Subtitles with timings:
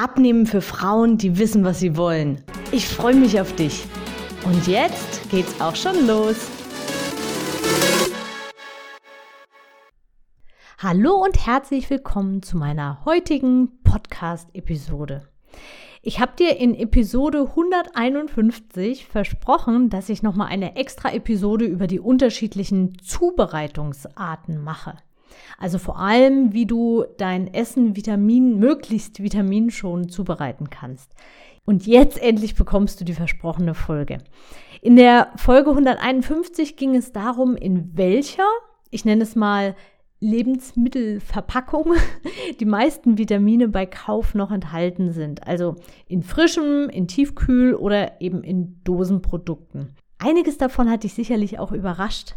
[0.00, 2.44] Abnehmen für Frauen, die wissen, was sie wollen.
[2.70, 3.84] Ich freue mich auf dich.
[4.44, 6.36] Und jetzt geht's auch schon los.
[10.78, 15.26] Hallo und herzlich willkommen zu meiner heutigen Podcast-Episode.
[16.00, 21.98] Ich habe dir in Episode 151 versprochen, dass ich nochmal eine extra Episode über die
[21.98, 24.94] unterschiedlichen Zubereitungsarten mache.
[25.58, 31.12] Also vor allem, wie du dein Essen vitamin, möglichst vitaminschonend zubereiten kannst.
[31.64, 34.18] Und jetzt endlich bekommst du die versprochene Folge.
[34.80, 38.46] In der Folge 151 ging es darum, in welcher,
[38.90, 39.74] ich nenne es mal
[40.20, 41.94] Lebensmittelverpackung,
[42.60, 45.46] die meisten Vitamine bei Kauf noch enthalten sind.
[45.46, 45.76] Also
[46.06, 49.94] in frischem, in Tiefkühl oder eben in Dosenprodukten.
[50.18, 52.34] Einiges davon hat dich sicherlich auch überrascht.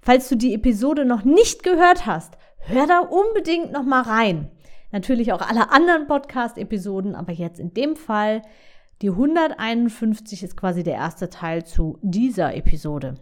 [0.00, 4.50] Falls du die Episode noch nicht gehört hast, hör da unbedingt noch mal rein.
[4.92, 8.42] Natürlich auch alle anderen Podcast-Episoden, aber jetzt in dem Fall
[9.02, 13.16] die 151 ist quasi der erste Teil zu dieser Episode.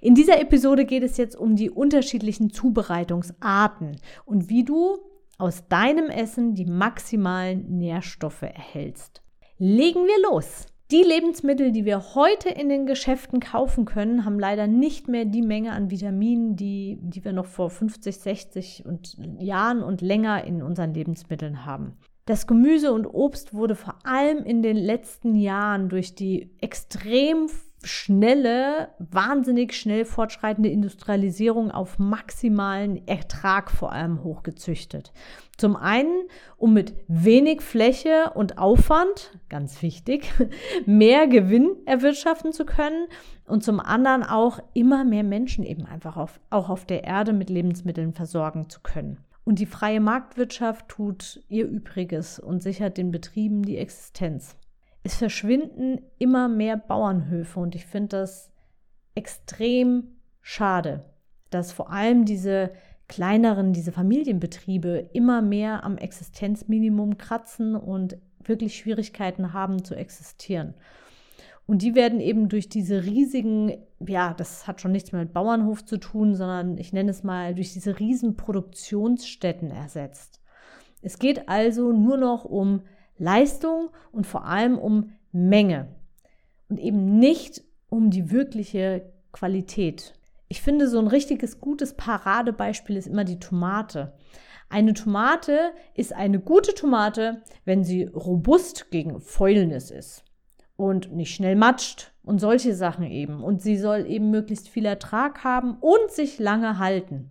[0.00, 4.98] In dieser Episode geht es jetzt um die unterschiedlichen Zubereitungsarten und wie du
[5.38, 9.22] aus deinem Essen die maximalen Nährstoffe erhältst.
[9.58, 10.66] Legen wir los!
[10.92, 15.40] Die Lebensmittel, die wir heute in den Geschäften kaufen können, haben leider nicht mehr die
[15.40, 20.62] Menge an Vitaminen, die, die wir noch vor 50, 60 und Jahren und länger in
[20.62, 21.96] unseren Lebensmitteln haben.
[22.26, 27.48] Das Gemüse und Obst wurde vor allem in den letzten Jahren durch die extrem
[27.84, 35.12] schnelle, wahnsinnig schnell fortschreitende Industrialisierung auf maximalen Ertrag vor allem hochgezüchtet.
[35.56, 36.24] Zum einen,
[36.56, 40.32] um mit wenig Fläche und Aufwand, ganz wichtig,
[40.86, 43.06] mehr Gewinn erwirtschaften zu können
[43.46, 47.50] und zum anderen auch immer mehr Menschen eben einfach auf, auch auf der Erde mit
[47.50, 49.18] Lebensmitteln versorgen zu können.
[49.44, 54.56] Und die freie Marktwirtschaft tut ihr Übriges und sichert den Betrieben die Existenz
[55.02, 58.52] es verschwinden immer mehr Bauernhöfe und ich finde das
[59.14, 61.04] extrem schade,
[61.50, 62.72] dass vor allem diese
[63.08, 70.74] kleineren, diese Familienbetriebe immer mehr am Existenzminimum kratzen und wirklich Schwierigkeiten haben zu existieren.
[71.66, 75.84] Und die werden eben durch diese riesigen, ja, das hat schon nichts mehr mit Bauernhof
[75.84, 80.40] zu tun, sondern ich nenne es mal durch diese riesen Produktionsstätten ersetzt.
[81.02, 82.82] Es geht also nur noch um
[83.18, 85.88] Leistung und vor allem um Menge
[86.68, 90.14] und eben nicht um die wirkliche Qualität.
[90.48, 94.14] Ich finde, so ein richtiges gutes Paradebeispiel ist immer die Tomate.
[94.68, 100.24] Eine Tomate ist eine gute Tomate, wenn sie robust gegen Fäulnis ist
[100.76, 103.42] und nicht schnell matscht und solche Sachen eben.
[103.42, 107.30] Und sie soll eben möglichst viel Ertrag haben und sich lange halten.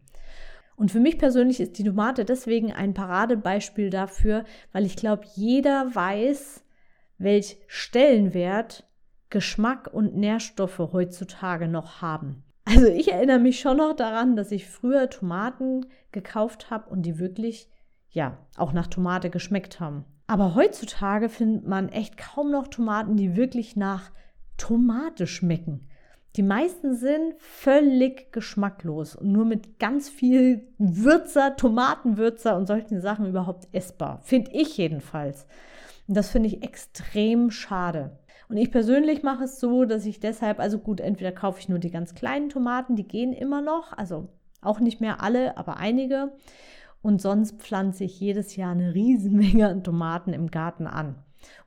[0.81, 5.93] Und für mich persönlich ist die Tomate deswegen ein Paradebeispiel dafür, weil ich glaube, jeder
[5.93, 6.63] weiß,
[7.19, 8.89] welch Stellenwert
[9.29, 12.43] Geschmack und Nährstoffe heutzutage noch haben.
[12.65, 17.19] Also ich erinnere mich schon noch daran, dass ich früher Tomaten gekauft habe und die
[17.19, 17.69] wirklich,
[18.09, 20.05] ja, auch nach Tomate geschmeckt haben.
[20.25, 24.09] Aber heutzutage findet man echt kaum noch Tomaten, die wirklich nach
[24.57, 25.87] Tomate schmecken.
[26.37, 33.25] Die meisten sind völlig geschmacklos und nur mit ganz viel Würzer, Tomatenwürzer und solchen Sachen
[33.25, 34.21] überhaupt essbar.
[34.23, 35.45] Finde ich jedenfalls.
[36.07, 38.17] Und das finde ich extrem schade.
[38.47, 41.79] Und ich persönlich mache es so, dass ich deshalb, also gut, entweder kaufe ich nur
[41.79, 44.29] die ganz kleinen Tomaten, die gehen immer noch, also
[44.61, 46.31] auch nicht mehr alle, aber einige.
[47.01, 51.15] Und sonst pflanze ich jedes Jahr eine Riesenmenge an Tomaten im Garten an.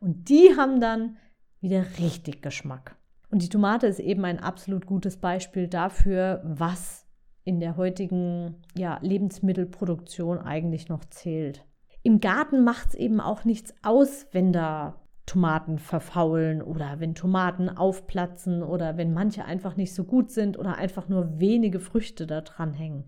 [0.01, 1.17] Und die haben dann
[1.61, 2.97] wieder richtig Geschmack.
[3.35, 7.05] Und die Tomate ist eben ein absolut gutes Beispiel dafür, was
[7.43, 11.67] in der heutigen ja, Lebensmittelproduktion eigentlich noch zählt.
[12.05, 17.71] Im Garten macht es eben auch nichts aus, wenn da Tomaten verfaulen oder wenn Tomaten
[17.71, 22.43] aufplatzen oder wenn manche einfach nicht so gut sind oder einfach nur wenige Früchte da
[22.43, 23.05] dran hängen.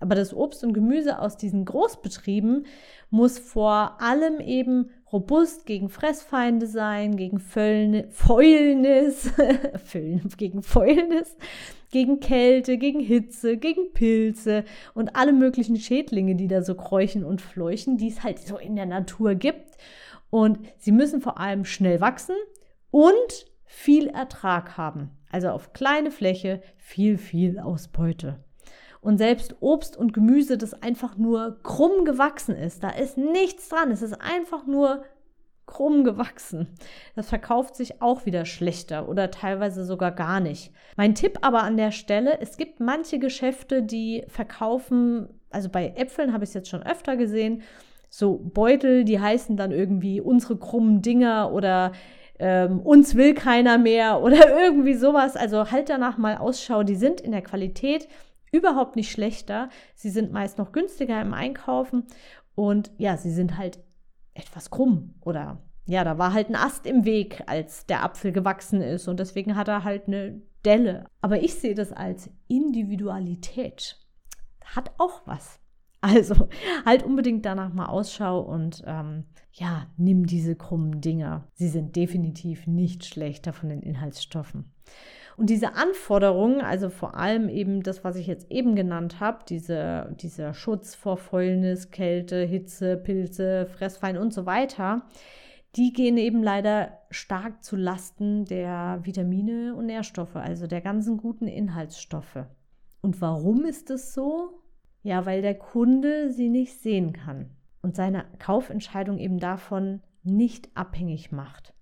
[0.00, 2.66] Aber das Obst und Gemüse aus diesen Großbetrieben
[3.10, 9.32] muss vor allem eben robust gegen Fressfeinde sein, gegen Fäulnis,
[10.36, 11.36] gegen Fäulnis,
[11.90, 14.64] gegen Kälte, gegen Hitze, gegen Pilze
[14.94, 18.76] und alle möglichen Schädlinge, die da so kräuchen und fleuchen, die es halt so in
[18.76, 19.76] der Natur gibt.
[20.30, 22.36] Und sie müssen vor allem schnell wachsen
[22.90, 25.10] und viel Ertrag haben.
[25.30, 28.42] Also auf kleine Fläche viel, viel Ausbeute.
[29.00, 33.90] Und selbst Obst und Gemüse, das einfach nur krumm gewachsen ist, da ist nichts dran.
[33.90, 35.04] Es ist einfach nur
[35.70, 36.68] krumm gewachsen.
[37.16, 40.72] Das verkauft sich auch wieder schlechter oder teilweise sogar gar nicht.
[40.96, 46.32] Mein Tipp aber an der Stelle, es gibt manche Geschäfte, die verkaufen, also bei Äpfeln
[46.32, 47.62] habe ich es jetzt schon öfter gesehen,
[48.10, 51.92] so Beutel, die heißen dann irgendwie unsere krummen Dinger oder
[52.40, 55.36] ähm, uns will keiner mehr oder irgendwie sowas.
[55.36, 56.82] Also halt danach mal Ausschau.
[56.82, 58.08] Die sind in der Qualität
[58.50, 59.68] überhaupt nicht schlechter.
[59.94, 62.06] Sie sind meist noch günstiger im Einkaufen
[62.56, 63.78] und ja, sie sind halt
[64.40, 68.80] etwas krumm oder ja, da war halt ein Ast im Weg, als der Apfel gewachsen
[68.80, 71.06] ist und deswegen hat er halt eine Delle.
[71.20, 73.98] Aber ich sehe das als Individualität.
[74.64, 75.58] Hat auch was.
[76.02, 76.48] Also
[76.86, 81.46] halt unbedingt danach mal Ausschau und ähm, ja, nimm diese krummen Dinger.
[81.52, 84.72] Sie sind definitiv nicht schlechter von den Inhaltsstoffen.
[85.36, 90.14] Und diese Anforderungen, also vor allem eben das, was ich jetzt eben genannt habe, diese,
[90.20, 95.02] dieser Schutz vor Fäulnis, Kälte, Hitze, Pilze, Fressfein und so weiter,
[95.76, 101.46] die gehen eben leider stark zu Lasten der Vitamine und Nährstoffe, also der ganzen guten
[101.46, 102.44] Inhaltsstoffe.
[103.00, 104.62] Und warum ist das so?
[105.02, 107.50] Ja, weil der Kunde sie nicht sehen kann
[107.82, 111.72] und seine Kaufentscheidung eben davon nicht abhängig macht.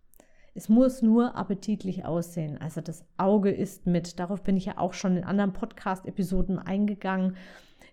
[0.59, 2.59] Es muss nur appetitlich aussehen.
[2.61, 4.19] Also das Auge ist mit.
[4.19, 7.37] Darauf bin ich ja auch schon in anderen Podcast-Episoden eingegangen,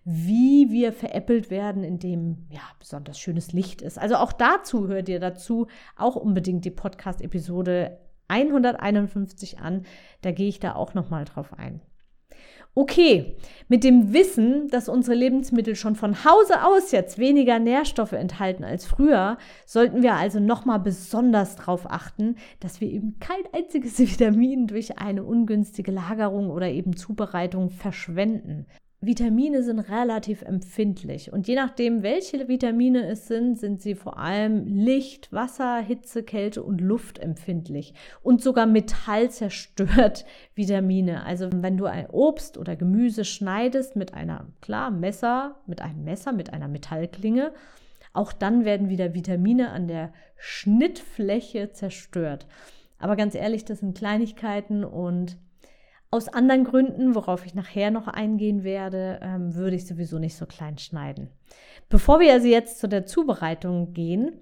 [0.04, 4.00] wie wir veräppelt werden, indem ja besonders schönes Licht ist.
[4.00, 9.84] Also auch dazu hört ihr dazu auch unbedingt die Podcast-Episode 151 an.
[10.22, 11.80] Da gehe ich da auch noch mal drauf ein.
[12.78, 13.38] Okay,
[13.68, 18.84] mit dem Wissen, dass unsere Lebensmittel schon von Hause aus jetzt weniger Nährstoffe enthalten als
[18.84, 24.98] früher, sollten wir also nochmal besonders darauf achten, dass wir eben kein einziges Vitamin durch
[24.98, 28.66] eine ungünstige Lagerung oder eben Zubereitung verschwenden.
[29.02, 34.66] Vitamine sind relativ empfindlich und je nachdem, welche Vitamine es sind, sind sie vor allem
[34.66, 41.24] Licht, Wasser, Hitze, Kälte und Luft empfindlich und sogar Metall zerstört Vitamine.
[41.26, 46.32] Also wenn du ein Obst oder Gemüse schneidest mit einer, klar, Messer, mit einem Messer,
[46.32, 47.52] mit einer Metallklinge,
[48.14, 52.46] auch dann werden wieder Vitamine an der Schnittfläche zerstört.
[52.98, 55.36] Aber ganz ehrlich, das sind Kleinigkeiten und
[56.10, 60.46] aus anderen Gründen, worauf ich nachher noch eingehen werde, ähm, würde ich sowieso nicht so
[60.46, 61.30] klein schneiden.
[61.88, 64.40] Bevor wir also jetzt zu der Zubereitung gehen,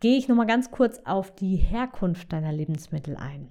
[0.00, 3.50] gehe ich noch mal ganz kurz auf die Herkunft deiner Lebensmittel ein.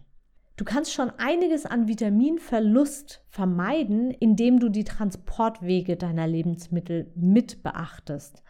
[0.58, 8.44] Du kannst schon einiges an Vitaminverlust vermeiden, indem du die Transportwege deiner Lebensmittel mit beachtest.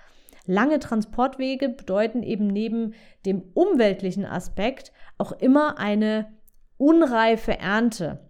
[0.48, 2.96] Lange Transportwege bedeuten eben neben
[3.28, 6.34] dem umweltlichen Aspekt auch immer eine
[6.78, 8.29] unreife Ernte.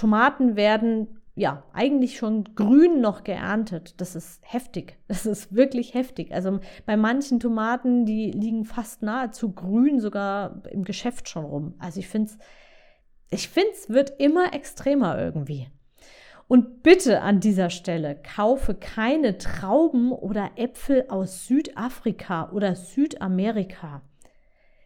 [0.00, 4.00] Tomaten werden ja eigentlich schon grün noch geerntet.
[4.00, 4.96] Das ist heftig.
[5.08, 6.32] Das ist wirklich heftig.
[6.32, 11.74] Also bei manchen Tomaten, die liegen fast nahezu grün, sogar im Geschäft schon rum.
[11.78, 12.38] Also ich finde es,
[13.28, 15.68] ich finde es wird immer extremer irgendwie.
[16.48, 24.00] Und bitte an dieser Stelle kaufe keine Trauben oder Äpfel aus Südafrika oder Südamerika.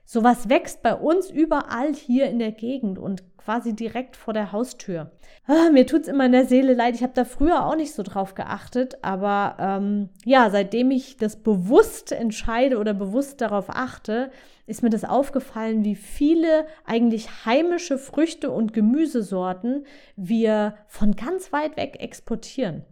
[0.05, 5.11] Sowas wächst bei uns überall hier in der Gegend und quasi direkt vor der Haustür.
[5.47, 6.95] Ah, mir tut es immer in der Seele leid.
[6.95, 11.37] Ich habe da früher auch nicht so drauf geachtet, aber ähm, ja, seitdem ich das
[11.37, 14.31] bewusst entscheide oder bewusst darauf achte,
[14.67, 19.85] ist mir das aufgefallen, wie viele eigentlich heimische Früchte und Gemüsesorten
[20.17, 22.85] wir von ganz weit weg exportieren.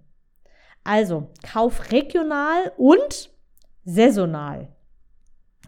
[0.84, 3.30] Also, kauf regional und
[3.84, 4.68] saisonal.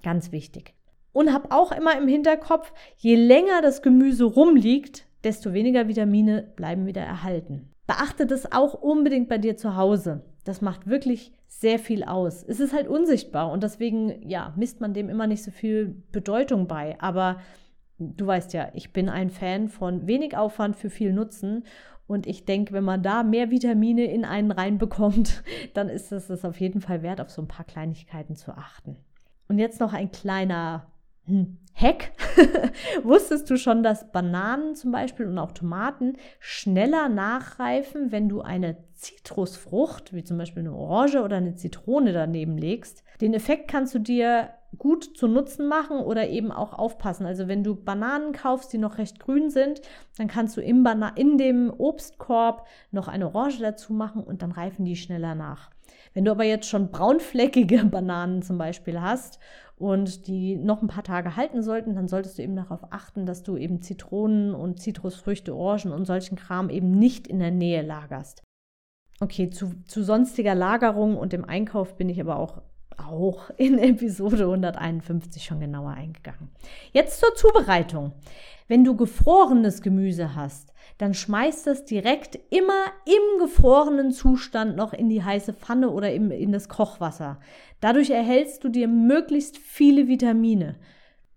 [0.02, 0.74] Ganz wichtig.
[1.14, 6.86] Und habe auch immer im Hinterkopf, je länger das Gemüse rumliegt, desto weniger Vitamine bleiben
[6.86, 7.70] wieder erhalten.
[7.86, 10.24] Beachte das auch unbedingt bei dir zu Hause.
[10.44, 12.42] Das macht wirklich sehr viel aus.
[12.42, 16.66] Es ist halt unsichtbar und deswegen, ja, misst man dem immer nicht so viel Bedeutung
[16.66, 17.00] bei.
[17.00, 17.38] Aber
[17.98, 21.64] du weißt ja, ich bin ein Fan von wenig Aufwand für viel Nutzen.
[22.06, 25.42] Und ich denke, wenn man da mehr Vitamine in einen reinbekommt,
[25.74, 28.96] dann ist es das auf jeden Fall wert, auf so ein paar Kleinigkeiten zu achten.
[29.48, 30.90] Und jetzt noch ein kleiner
[31.26, 31.58] hm.
[31.74, 32.12] Hack.
[33.02, 38.76] Wusstest du schon, dass Bananen zum Beispiel und auch Tomaten schneller nachreifen, wenn du eine
[38.94, 43.02] Zitrusfrucht, wie zum Beispiel eine Orange oder eine Zitrone daneben legst?
[43.20, 47.26] Den Effekt kannst du dir gut zu Nutzen machen oder eben auch aufpassen.
[47.26, 49.82] Also wenn du Bananen kaufst, die noch recht grün sind,
[50.16, 54.52] dann kannst du im Bana in dem Obstkorb noch eine Orange dazu machen und dann
[54.52, 55.70] reifen die schneller nach.
[56.12, 59.38] Wenn du aber jetzt schon braunfleckige Bananen zum Beispiel hast
[59.76, 63.42] und die noch ein paar Tage halten sollten, dann solltest du eben darauf achten, dass
[63.42, 68.42] du eben Zitronen und Zitrusfrüchte, Orangen und solchen Kram eben nicht in der Nähe lagerst.
[69.20, 72.62] Okay, zu, zu sonstiger Lagerung und dem Einkauf bin ich aber auch
[72.96, 76.50] auch in Episode 151 schon genauer eingegangen.
[76.92, 78.12] Jetzt zur Zubereitung.
[78.68, 85.08] Wenn du gefrorenes Gemüse hast, dann schmeißt das direkt immer im gefrorenen Zustand noch in
[85.08, 87.40] die heiße Pfanne oder in, in das Kochwasser.
[87.80, 90.76] Dadurch erhältst du dir möglichst viele Vitamine.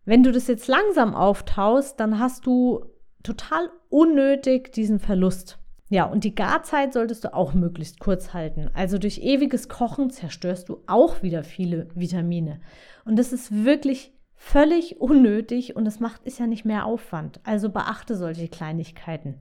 [0.05, 2.85] Wenn du das jetzt langsam auftaust, dann hast du
[3.23, 5.59] total unnötig diesen Verlust.
[5.89, 8.69] Ja, und die Garzeit solltest du auch möglichst kurz halten.
[8.73, 12.59] Also durch ewiges Kochen zerstörst du auch wieder viele Vitamine.
[13.05, 17.41] Und das ist wirklich völlig unnötig und es macht ist ja nicht mehr Aufwand.
[17.43, 19.39] Also beachte solche Kleinigkeiten.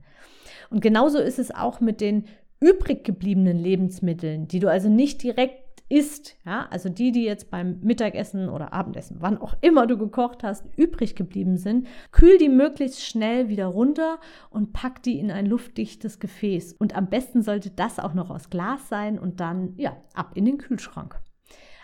[0.69, 2.25] Und genauso ist es auch mit den
[2.59, 7.79] übrig gebliebenen Lebensmitteln, die du also nicht direkt isst, ja, also die, die jetzt beim
[7.81, 13.05] Mittagessen oder Abendessen, wann auch immer du gekocht hast, übrig geblieben sind, kühl die möglichst
[13.05, 16.73] schnell wieder runter und pack die in ein luftdichtes Gefäß.
[16.73, 20.43] Und am besten sollte das auch noch aus Glas sein und dann, ja, ab in
[20.43, 21.21] den Kühlschrank.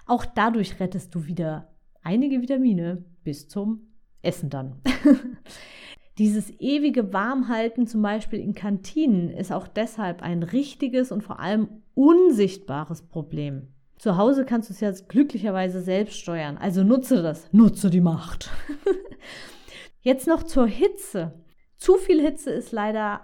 [0.05, 1.72] Auch dadurch rettest du wieder
[2.03, 3.87] einige Vitamine bis zum
[4.21, 4.81] Essen dann.
[6.19, 11.67] Dieses ewige Warmhalten zum Beispiel in Kantinen ist auch deshalb ein richtiges und vor allem
[11.95, 13.69] unsichtbares Problem.
[13.97, 18.51] Zu Hause kannst du es jetzt glücklicherweise selbst steuern, also nutze das, nutze die Macht.
[20.01, 21.33] jetzt noch zur Hitze.
[21.77, 23.21] Zu viel Hitze ist leider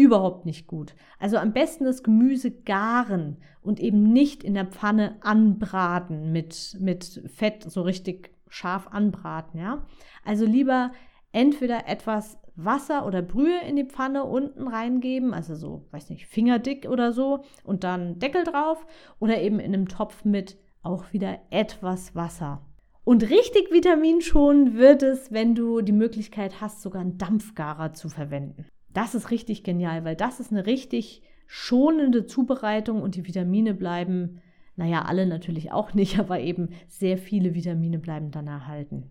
[0.00, 0.94] überhaupt nicht gut.
[1.18, 7.22] Also am besten das Gemüse garen und eben nicht in der Pfanne anbraten mit, mit
[7.34, 9.84] Fett so richtig scharf anbraten, ja.
[10.24, 10.92] Also lieber
[11.32, 16.88] entweder etwas Wasser oder Brühe in die Pfanne unten reingeben, also so, weiß nicht, fingerdick
[16.88, 18.86] oder so, und dann Deckel drauf
[19.18, 22.62] oder eben in einem Topf mit auch wieder etwas Wasser.
[23.04, 28.64] Und richtig vitaminschonend wird es, wenn du die Möglichkeit hast, sogar einen Dampfgarer zu verwenden.
[28.92, 34.40] Das ist richtig genial, weil das ist eine richtig schonende Zubereitung und die Vitamine bleiben,
[34.76, 39.10] naja, alle natürlich auch nicht, aber eben sehr viele Vitamine bleiben dann erhalten.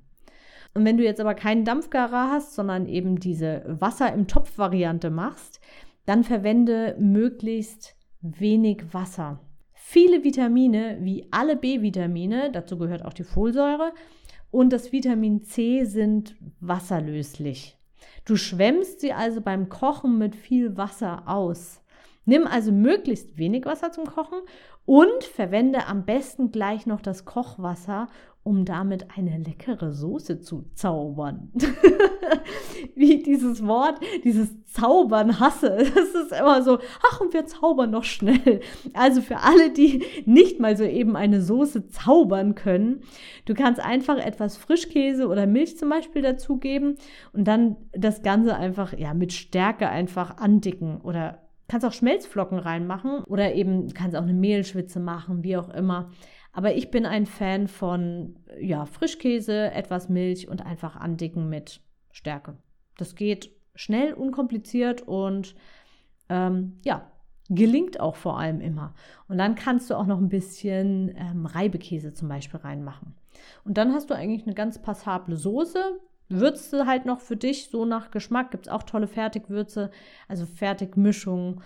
[0.74, 5.59] Und wenn du jetzt aber keinen Dampfgarer hast, sondern eben diese Wasser im Topf-Variante machst,
[6.05, 9.39] dann verwende möglichst wenig Wasser.
[9.74, 13.93] Viele Vitamine, wie alle B-Vitamine, dazu gehört auch die Folsäure,
[14.51, 17.78] und das Vitamin C sind wasserlöslich.
[18.25, 21.82] Du schwemmst sie also beim Kochen mit viel Wasser aus.
[22.25, 24.39] Nimm also möglichst wenig Wasser zum Kochen
[24.89, 28.08] und verwende am besten gleich noch das Kochwasser,
[28.41, 31.51] um damit eine leckere Soße zu zaubern.
[32.96, 35.77] Wie dieses Wort, dieses Zaubern hasse.
[35.93, 38.62] Das ist immer so, ach, und wir zaubern noch schnell.
[38.96, 43.01] Also für alle, die nicht mal so eben eine Soße zaubern können,
[43.46, 46.96] du kannst einfach etwas Frischkäse oder Milch zum Beispiel dazugeben
[47.31, 51.38] und dann das Ganze einfach ja mit Stärke einfach andicken oder
[51.70, 56.12] kannst auch Schmelzflocken reinmachen oder eben kannst auch eine Mehlschwitze machen, wie auch immer.
[56.52, 62.58] Aber ich bin ein Fan von ja, Frischkäse, etwas Milch und einfach andicken mit Stärke.
[62.98, 65.56] Das geht schnell, unkompliziert und
[66.28, 67.12] ähm, ja,
[67.50, 68.94] gelingt auch vor allem immer.
[69.28, 73.16] Und dann kannst du auch noch ein bisschen ähm, Reibekäse zum Beispiel reinmachen.
[73.64, 76.00] Und dann hast du eigentlich eine ganz passable Soße.
[76.29, 78.51] Würze halt noch für dich so nach Geschmack.
[78.51, 79.91] Gibt es auch tolle Fertigwürze,
[80.27, 81.62] also Fertigmischungen.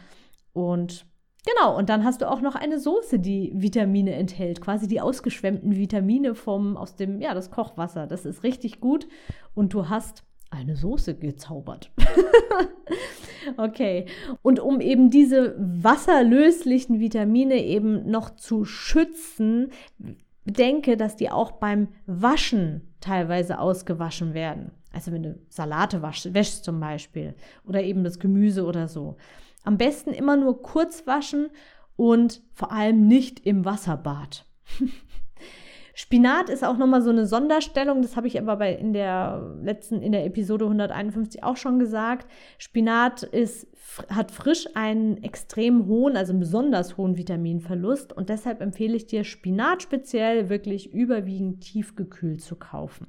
[0.54, 1.06] Und
[1.46, 5.76] Genau, und dann hast du auch noch eine Soße, die Vitamine enthält, quasi die ausgeschwemmten
[5.76, 8.08] Vitamine vom, aus dem, ja, das Kochwasser.
[8.08, 9.10] Das ist richtig gut.
[9.54, 11.92] Und du hast eine Soße gezaubert.
[13.58, 14.06] okay.
[14.42, 19.72] Und um eben diese wasserlöslichen Vitamine eben noch zu schützen,
[20.46, 24.72] bedenke, dass die auch beim Waschen teilweise ausgewaschen werden.
[24.92, 27.36] Also wenn du Salate wäschst zum Beispiel
[27.66, 29.18] oder eben das Gemüse oder so.
[29.64, 31.50] Am besten immer nur kurz waschen
[31.96, 34.46] und vor allem nicht im Wasserbad.
[35.96, 40.02] Spinat ist auch nochmal so eine Sonderstellung, das habe ich aber bei in der letzten,
[40.02, 42.28] in der Episode 151 auch schon gesagt.
[42.58, 43.68] Spinat ist,
[44.10, 49.24] hat frisch einen extrem hohen, also einen besonders hohen Vitaminverlust und deshalb empfehle ich dir,
[49.24, 53.08] Spinat speziell wirklich überwiegend tiefgekühlt zu kaufen.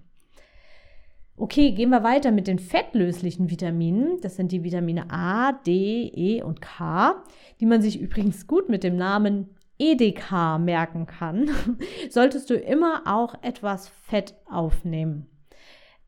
[1.37, 4.21] Okay, gehen wir weiter mit den fettlöslichen Vitaminen.
[4.21, 7.25] Das sind die Vitamine A, D, E und K,
[7.61, 11.51] die man sich übrigens gut mit dem Namen EDK merken kann.
[12.11, 15.27] Solltest du immer auch etwas Fett aufnehmen.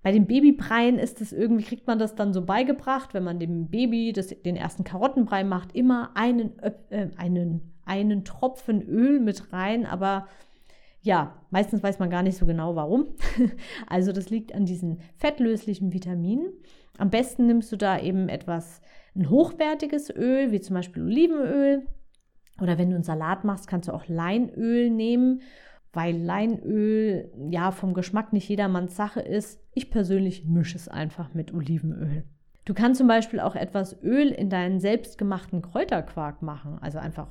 [0.03, 3.69] Bei den Babybreien ist es irgendwie, kriegt man das dann so beigebracht, wenn man dem
[3.71, 9.85] Baby das, den ersten Karottenbrei macht, immer einen, äh, einen, einen Tropfen Öl mit rein,
[9.85, 10.29] aber
[11.03, 13.15] Ja, meistens weiß man gar nicht so genau warum.
[13.89, 16.53] Also das liegt an diesen fettlöslichen Vitaminen.
[16.99, 18.81] Am besten nimmst du da eben etwas,
[19.15, 21.87] ein hochwertiges Öl, wie zum Beispiel Olivenöl.
[22.61, 25.43] Oder wenn du einen Salat machst, kannst du auch Leinöl nehmen,
[25.93, 29.61] weil Leinöl ja vom Geschmack nicht jedermanns Sache ist.
[29.73, 32.25] Ich persönlich mische es einfach mit Olivenöl.
[32.65, 36.79] Du kannst zum Beispiel auch etwas Öl in deinen selbstgemachten Kräuterquark machen.
[36.81, 37.29] Also einfach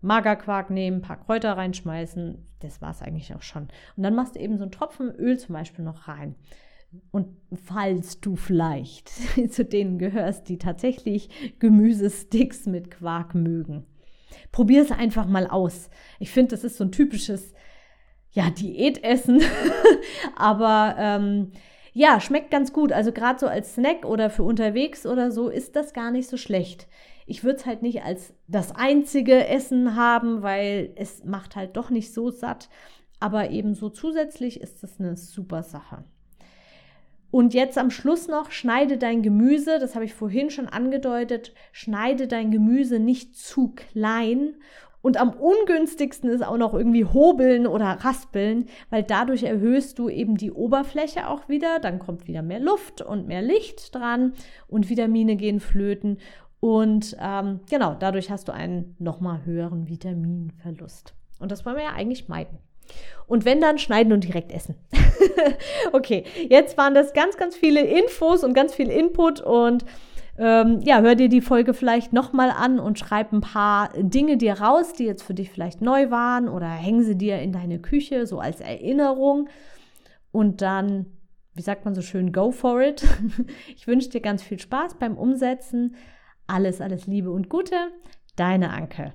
[0.00, 2.38] Magerquark nehmen, ein paar Kräuter reinschmeißen.
[2.60, 3.64] Das war es eigentlich auch schon.
[3.96, 6.36] Und dann machst du eben so einen Tropfen Öl zum Beispiel noch rein.
[7.10, 9.08] Und falls du vielleicht
[9.52, 13.84] zu denen gehörst, die tatsächlich Gemüsesticks mit Quark mögen,
[14.52, 15.90] probier es einfach mal aus.
[16.18, 17.52] Ich finde, das ist so ein typisches,
[18.32, 19.42] ja, Diätessen.
[20.36, 21.52] Aber ähm,
[21.92, 22.92] ja, schmeckt ganz gut.
[22.92, 26.36] Also gerade so als Snack oder für unterwegs oder so ist das gar nicht so
[26.36, 26.88] schlecht.
[27.24, 31.90] Ich würde es halt nicht als das einzige Essen haben, weil es macht halt doch
[31.90, 32.68] nicht so satt.
[33.18, 36.04] Aber eben so zusätzlich ist das eine super Sache.
[37.30, 42.28] Und jetzt am Schluss noch, schneide dein Gemüse, das habe ich vorhin schon angedeutet, schneide
[42.28, 44.54] dein Gemüse nicht zu klein
[45.06, 50.36] und am ungünstigsten ist auch noch irgendwie hobeln oder raspeln, weil dadurch erhöhst du eben
[50.36, 51.78] die Oberfläche auch wieder.
[51.78, 54.32] Dann kommt wieder mehr Luft und mehr Licht dran
[54.66, 56.18] und Vitamine gehen flöten.
[56.58, 61.14] Und ähm, genau, dadurch hast du einen nochmal höheren Vitaminverlust.
[61.38, 62.58] Und das wollen wir ja eigentlich meiden.
[63.26, 64.76] Und wenn dann schneiden und direkt essen.
[65.92, 69.84] okay, jetzt waren das ganz, ganz viele Infos und ganz viel Input und
[70.38, 74.60] ähm, ja, hör dir die Folge vielleicht nochmal an und schreib ein paar Dinge dir
[74.60, 78.26] raus, die jetzt für dich vielleicht neu waren oder häng sie dir in deine Küche,
[78.26, 79.48] so als Erinnerung.
[80.32, 81.06] Und dann,
[81.54, 83.02] wie sagt man so schön, go for it.
[83.76, 85.96] Ich wünsche dir ganz viel Spaß beim Umsetzen.
[86.46, 87.76] Alles, alles Liebe und Gute.
[88.36, 89.14] Deine Anke.